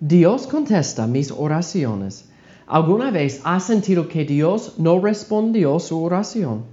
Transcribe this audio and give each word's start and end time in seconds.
Dios 0.00 0.46
contesta 0.46 1.08
mis 1.08 1.32
oraciones. 1.32 2.28
¿Alguna 2.68 3.10
vez 3.10 3.40
has 3.42 3.64
sentido 3.64 4.06
que 4.06 4.24
Dios 4.24 4.74
no 4.78 5.00
respondió 5.00 5.80
su 5.80 6.00
oración? 6.00 6.66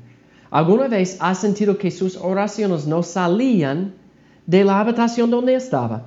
¿Alguna 0.52 0.88
vez 0.88 1.18
has 1.20 1.40
sentido 1.40 1.80
que 1.80 1.90
sus 1.90 2.18
oraciones 2.18 2.86
no 2.86 3.02
salían 3.02 3.96
de 4.46 4.64
la 4.64 4.80
habitación 4.80 5.32
donde 5.32 5.56
estaba? 5.56 6.06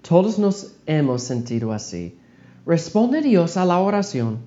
Todos 0.00 0.38
nos 0.38 0.76
hemos 0.86 1.22
sentido 1.22 1.72
así. 1.72 2.16
¿Responde 2.64 3.20
Dios 3.20 3.58
a 3.58 3.66
la 3.66 3.78
oración? 3.78 4.38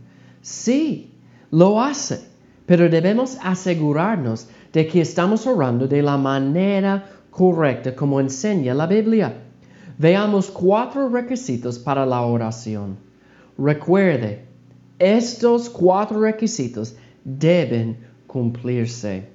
Sí, 0.41 1.11
lo 1.51 1.79
hace, 1.79 2.21
pero 2.65 2.89
debemos 2.89 3.37
asegurarnos 3.43 4.47
de 4.71 4.87
que 4.87 5.01
estamos 5.01 5.45
orando 5.45 5.87
de 5.87 6.01
la 6.01 6.17
manera 6.17 7.07
correcta 7.29 7.95
como 7.95 8.19
enseña 8.19 8.73
la 8.73 8.87
Biblia. 8.87 9.43
Veamos 9.97 10.49
cuatro 10.49 11.09
requisitos 11.09 11.77
para 11.77 12.05
la 12.05 12.21
oración. 12.21 12.97
Recuerde, 13.57 14.45
estos 14.97 15.70
cuatro 15.70 16.20
requisitos 16.21 16.95
deben 17.23 17.98
cumplirse. 18.25 19.27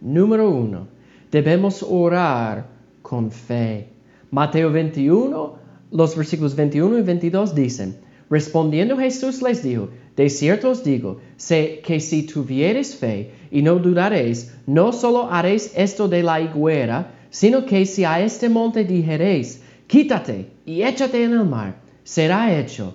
Número 0.00 0.50
uno, 0.50 0.88
debemos 1.30 1.82
orar 1.82 2.66
con 3.02 3.30
fe. 3.30 3.88
Mateo 4.30 4.70
21, 4.70 5.54
los 5.90 6.16
versículos 6.16 6.56
21 6.56 6.98
y 6.98 7.02
22 7.02 7.54
dicen, 7.54 7.96
respondiendo 8.30 8.96
Jesús 8.96 9.42
les 9.42 9.62
dijo, 9.62 9.90
de 10.16 10.30
cierto 10.30 10.70
os 10.70 10.82
digo, 10.82 11.20
sé 11.36 11.80
que 11.84 12.00
si 12.00 12.22
tuviereis 12.22 12.96
fe 12.96 13.32
y 13.50 13.60
no 13.62 13.76
dudaréis, 13.76 14.54
no 14.66 14.92
solo 14.92 15.30
haréis 15.30 15.72
esto 15.76 16.08
de 16.08 16.22
la 16.22 16.40
higuera, 16.40 17.12
sino 17.30 17.66
que 17.66 17.84
si 17.84 18.04
a 18.04 18.20
este 18.20 18.48
monte 18.48 18.84
dijereis, 18.84 19.62
quítate 19.86 20.52
y 20.64 20.82
échate 20.82 21.24
en 21.24 21.32
el 21.32 21.44
mar, 21.44 21.80
será 22.04 22.58
hecho. 22.58 22.94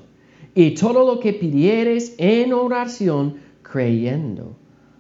Y 0.54 0.72
todo 0.72 1.06
lo 1.06 1.20
que 1.20 1.34
pidiereis 1.34 2.16
en 2.18 2.54
oración, 2.54 3.38
creyendo, 3.62 4.58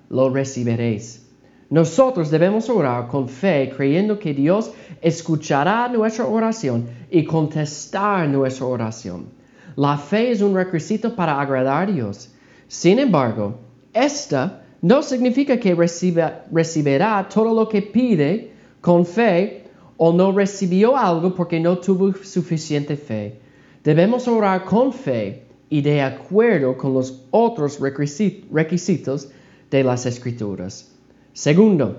lo 0.10 0.30
recibiréis. 0.30 1.28
Nosotros 1.70 2.30
debemos 2.30 2.70
orar 2.70 3.08
con 3.08 3.30
fe, 3.30 3.72
creyendo 3.76 4.20
que 4.20 4.34
Dios 4.34 4.72
escuchará 5.02 5.88
nuestra 5.88 6.26
oración 6.26 6.88
y 7.10 7.24
contestar 7.24 8.28
nuestra 8.28 8.66
oración. 8.66 9.30
La 9.78 9.98
fe 9.98 10.32
es 10.32 10.42
un 10.42 10.54
requisito 10.54 11.16
para 11.16 11.40
agradar 11.40 11.88
a 11.88 11.92
Dios. 11.92 12.34
Sin 12.68 13.00
embargo, 13.00 13.56
esta 13.94 14.64
no 14.82 15.02
significa 15.02 15.58
que 15.58 15.74
recibirá 15.74 17.30
todo 17.30 17.54
lo 17.54 17.70
que 17.70 17.82
pide 17.82 18.52
con 18.82 19.06
fe 19.06 19.61
o 20.04 20.12
no 20.12 20.32
recibió 20.32 20.98
algo 20.98 21.36
porque 21.36 21.60
no 21.60 21.78
tuvo 21.78 22.12
suficiente 22.24 22.96
fe. 22.98 23.38
Debemos 23.84 24.28
orar 24.28 24.66
con 24.66 24.92
fe 24.92 25.44
y 25.70 25.82
de 25.82 26.02
acuerdo 26.02 26.76
con 26.76 26.96
los 26.96 27.26
otros 27.30 27.80
requisitos 27.80 29.30
de 29.70 29.84
las 29.84 30.08
escrituras. 30.08 30.92
Segundo, 31.34 31.98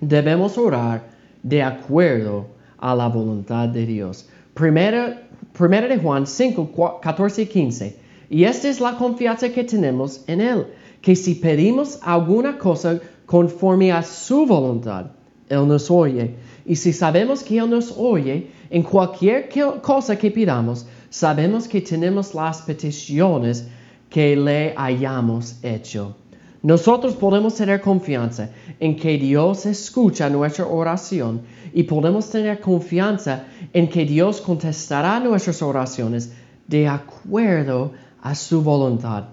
debemos 0.00 0.56
orar 0.56 1.10
de 1.42 1.62
acuerdo 1.62 2.46
a 2.78 2.94
la 2.94 3.08
voluntad 3.08 3.68
de 3.68 3.84
Dios. 3.84 4.26
Primera, 4.54 5.28
de 5.52 5.98
Juan 5.98 6.26
5, 6.26 7.00
14 7.02 7.42
y 7.42 7.46
15. 7.46 7.96
Y 8.30 8.44
esta 8.44 8.70
es 8.70 8.80
la 8.80 8.96
confianza 8.96 9.50
que 9.50 9.64
tenemos 9.64 10.24
en 10.28 10.40
Él, 10.40 10.66
que 11.02 11.14
si 11.14 11.34
pedimos 11.34 11.98
alguna 12.00 12.56
cosa 12.56 12.98
conforme 13.26 13.92
a 13.92 14.02
su 14.02 14.46
voluntad, 14.46 15.10
Él 15.48 15.66
nos 15.66 15.90
oye. 15.90 16.34
Y 16.66 16.76
si 16.76 16.92
sabemos 16.92 17.42
que 17.42 17.58
Él 17.58 17.70
nos 17.70 17.92
oye 17.96 18.50
en 18.70 18.82
cualquier 18.82 19.48
cosa 19.82 20.16
que 20.16 20.30
pidamos, 20.30 20.86
sabemos 21.10 21.68
que 21.68 21.80
tenemos 21.80 22.34
las 22.34 22.62
peticiones 22.62 23.66
que 24.08 24.36
le 24.36 24.74
hayamos 24.76 25.56
hecho. 25.62 26.16
Nosotros 26.62 27.14
podemos 27.14 27.54
tener 27.56 27.82
confianza 27.82 28.48
en 28.80 28.96
que 28.96 29.18
Dios 29.18 29.66
escucha 29.66 30.30
nuestra 30.30 30.66
oración 30.66 31.42
y 31.74 31.82
podemos 31.82 32.30
tener 32.30 32.58
confianza 32.60 33.44
en 33.72 33.86
que 33.88 34.06
Dios 34.06 34.40
contestará 34.40 35.20
nuestras 35.20 35.60
oraciones 35.60 36.32
de 36.66 36.88
acuerdo 36.88 37.92
a 38.22 38.34
su 38.34 38.62
voluntad. 38.62 39.24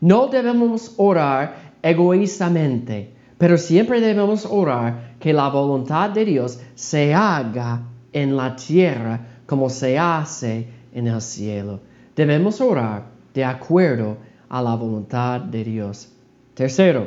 No 0.00 0.26
debemos 0.26 0.92
orar 0.98 1.72
egoístamente, 1.82 3.14
pero 3.38 3.56
siempre 3.56 4.00
debemos 4.00 4.44
orar 4.44 5.14
que 5.20 5.32
la 5.32 5.48
voluntad 5.48 6.10
de 6.10 6.24
Dios 6.24 6.60
se 6.74 7.14
haga 7.14 7.82
en 8.12 8.36
la 8.36 8.56
tierra 8.56 9.42
como 9.46 9.70
se 9.70 9.98
hace 9.98 10.66
en 10.92 11.06
el 11.06 11.20
cielo. 11.22 11.80
Debemos 12.16 12.60
orar 12.60 13.06
de 13.32 13.44
acuerdo 13.44 14.16
a 14.48 14.60
la 14.60 14.74
voluntad 14.74 15.40
de 15.40 15.62
Dios. 15.62 16.12
Tercero, 16.54 17.06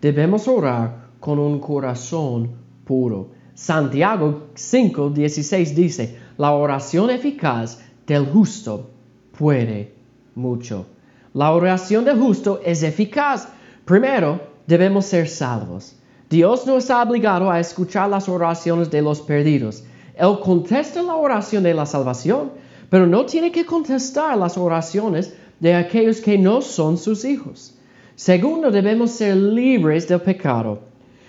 debemos 0.00 0.46
orar 0.46 1.08
con 1.18 1.40
un 1.40 1.58
corazón 1.58 2.52
puro. 2.84 3.30
Santiago 3.54 4.48
5, 4.54 5.10
16 5.10 5.74
dice, 5.74 6.18
la 6.38 6.52
oración 6.52 7.10
eficaz 7.10 7.82
del 8.06 8.26
justo 8.26 8.90
puede 9.36 9.94
mucho. 10.34 10.86
La 11.34 11.50
oración 11.52 12.04
del 12.04 12.18
justo 12.18 12.60
es 12.64 12.82
eficaz. 12.82 13.48
Primero, 13.84 14.51
debemos 14.66 15.06
ser 15.06 15.28
salvos. 15.28 15.94
Dios 16.28 16.66
no 16.66 16.78
está 16.78 17.02
obligado 17.02 17.50
a 17.50 17.60
escuchar 17.60 18.08
las 18.08 18.28
oraciones 18.28 18.90
de 18.90 19.02
los 19.02 19.20
perdidos. 19.20 19.84
Él 20.14 20.38
contesta 20.42 21.02
la 21.02 21.16
oración 21.16 21.62
de 21.62 21.74
la 21.74 21.86
salvación, 21.86 22.52
pero 22.88 23.06
no 23.06 23.26
tiene 23.26 23.52
que 23.52 23.66
contestar 23.66 24.38
las 24.38 24.56
oraciones 24.56 25.34
de 25.60 25.74
aquellos 25.74 26.20
que 26.20 26.38
no 26.38 26.62
son 26.62 26.96
sus 26.96 27.24
hijos. 27.24 27.74
Segundo, 28.16 28.70
debemos 28.70 29.10
ser 29.10 29.36
libres 29.36 30.08
del 30.08 30.20
pecado. 30.20 30.80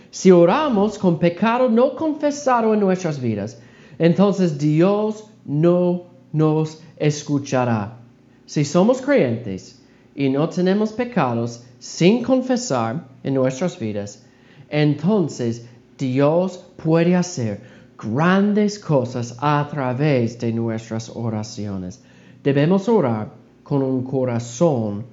Si 0.10 0.32
oramos 0.32 0.98
con 0.98 1.20
pecado 1.20 1.70
no 1.70 1.96
confesado 1.96 2.74
en 2.74 2.80
nuestras 2.80 3.20
vidas, 3.20 3.60
entonces 4.00 4.58
Dios 4.58 5.26
no 5.46 6.04
nos 6.32 6.82
escuchará. 6.98 7.98
Si 8.46 8.64
somos 8.66 9.02
creyentes 9.02 9.83
y 10.16 10.30
no 10.30 10.50
tenemos 10.50 10.94
pecados 10.94 11.64
sin 11.80 12.24
confesar 12.24 13.08
en 13.24 13.34
nuestras 13.34 13.80
vidas, 13.80 14.26
entonces 14.70 15.66
Dios 15.98 16.66
puede 16.78 17.16
hacer 17.16 17.62
grandes 17.98 18.80
cosas 18.80 19.38
a 19.40 19.68
través 19.70 20.40
de 20.40 20.52
nuestras 20.52 21.10
oraciones. 21.10 22.02
Debemos 22.44 22.90
orar 22.90 23.32
con 23.64 23.82
un 23.82 24.04
corazón 24.04 25.06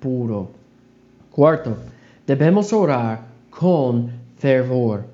puro. 0.00 0.50
Cuarto, 1.30 1.76
debemos 2.26 2.72
orar 2.72 3.26
con 3.50 4.10
fervor. 4.38 5.06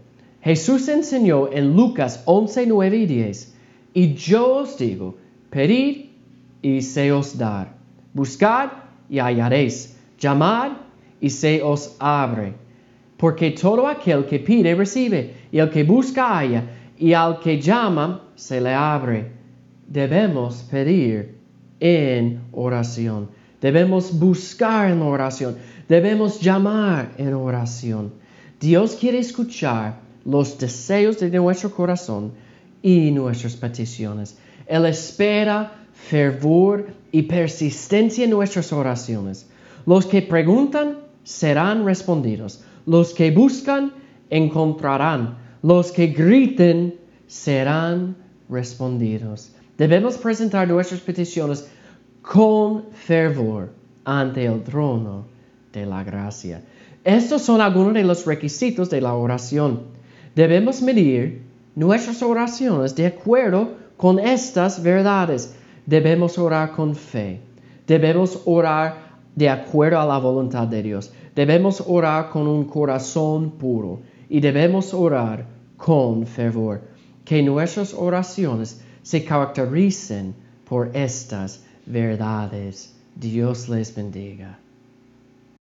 Jesús 0.42 0.88
enseñó 0.88 1.50
en 1.50 1.74
Lucas 1.74 2.22
11, 2.26 2.66
9 2.66 2.96
y 2.96 3.06
10, 3.06 3.54
y 3.94 4.14
yo 4.14 4.56
os 4.56 4.76
digo, 4.76 5.16
pedid 5.50 6.10
y 6.60 6.82
se 6.82 7.12
os 7.12 7.38
dar, 7.38 7.74
buscad 8.12 8.83
y 9.08 9.18
hallaréis, 9.18 9.96
llamad 10.18 10.72
y 11.20 11.30
se 11.30 11.62
os 11.62 11.96
abre. 11.98 12.54
Porque 13.16 13.52
todo 13.52 13.86
aquel 13.86 14.26
que 14.26 14.38
pide 14.38 14.74
recibe, 14.74 15.34
y 15.50 15.58
el 15.58 15.70
que 15.70 15.84
busca 15.84 16.38
halla, 16.38 16.64
y 16.98 17.12
al 17.12 17.40
que 17.40 17.60
llama 17.60 18.22
se 18.34 18.60
le 18.60 18.74
abre. 18.74 19.30
Debemos 19.86 20.66
pedir 20.70 21.36
en 21.80 22.40
oración. 22.52 23.28
Debemos 23.60 24.18
buscar 24.18 24.90
en 24.90 25.02
oración. 25.02 25.56
Debemos 25.88 26.40
llamar 26.40 27.12
en 27.18 27.34
oración. 27.34 28.12
Dios 28.60 28.96
quiere 28.98 29.18
escuchar 29.18 30.00
los 30.24 30.58
deseos 30.58 31.18
de 31.20 31.30
nuestro 31.30 31.70
corazón 31.70 32.32
y 32.82 33.10
nuestras 33.10 33.56
peticiones. 33.56 34.38
Él 34.66 34.86
espera 34.86 35.83
fervor 35.94 36.86
y 37.12 37.22
persistencia 37.22 38.24
en 38.24 38.30
nuestras 38.30 38.72
oraciones. 38.72 39.46
Los 39.86 40.06
que 40.06 40.22
preguntan 40.22 40.98
serán 41.22 41.84
respondidos. 41.84 42.62
Los 42.86 43.14
que 43.14 43.30
buscan 43.30 43.92
encontrarán. 44.30 45.38
Los 45.62 45.92
que 45.92 46.08
griten 46.08 46.96
serán 47.26 48.16
respondidos. 48.48 49.52
Debemos 49.78 50.18
presentar 50.18 50.68
nuestras 50.68 51.00
peticiones 51.00 51.68
con 52.22 52.84
fervor 52.92 53.72
ante 54.04 54.44
el 54.44 54.62
trono 54.62 55.26
de 55.72 55.86
la 55.86 56.04
gracia. 56.04 56.62
Estos 57.04 57.42
son 57.42 57.60
algunos 57.60 57.94
de 57.94 58.04
los 58.04 58.24
requisitos 58.24 58.88
de 58.88 59.00
la 59.00 59.14
oración. 59.14 59.82
Debemos 60.34 60.80
medir 60.80 61.42
nuestras 61.74 62.22
oraciones 62.22 62.94
de 62.94 63.06
acuerdo 63.06 63.72
con 63.96 64.18
estas 64.18 64.82
verdades. 64.82 65.54
Debemos 65.86 66.38
orar 66.38 66.72
con 66.72 66.94
fe. 66.94 67.40
Debemos 67.86 68.42
orar 68.46 69.18
de 69.34 69.48
acuerdo 69.48 70.00
a 70.00 70.06
la 70.06 70.18
voluntad 70.18 70.66
de 70.66 70.82
Dios. 70.82 71.12
Debemos 71.34 71.82
orar 71.86 72.30
con 72.30 72.46
un 72.46 72.64
corazón 72.64 73.52
puro 73.52 74.00
y 74.28 74.40
debemos 74.40 74.94
orar 74.94 75.46
con 75.76 76.26
fervor. 76.26 76.82
Que 77.24 77.42
nuestras 77.42 77.94
oraciones 77.94 78.80
se 79.02 79.24
caractericen 79.24 80.34
por 80.68 80.90
estas 80.94 81.64
verdades. 81.86 82.94
Dios 83.14 83.68
les 83.68 83.94
bendiga. 83.94 84.58